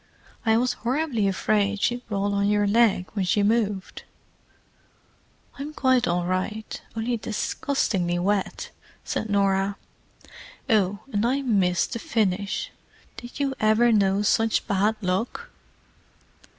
"I 0.47 0.57
was 0.57 0.73
horribly 0.81 1.27
afraid 1.27 1.79
she'd 1.79 2.01
roll 2.09 2.33
on 2.33 2.49
your 2.49 2.65
leg 2.65 3.05
when 3.13 3.23
she 3.23 3.43
moved." 3.43 4.01
"I'm 5.59 5.73
quite 5.75 6.07
all 6.07 6.25
right—only 6.25 7.17
disgustingly 7.17 8.17
wet," 8.17 8.71
said 9.03 9.29
Norah. 9.29 9.77
"Oh, 10.67 11.01
and 11.13 11.23
I 11.23 11.43
missed 11.43 11.93
the 11.93 11.99
finish—did 11.99 13.39
you 13.39 13.53
ever 13.59 13.91
know 13.91 14.23
such 14.23 14.65
bad 14.65 14.95
luck?" 15.01 15.51